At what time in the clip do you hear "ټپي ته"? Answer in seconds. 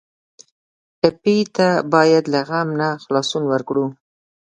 1.01-1.67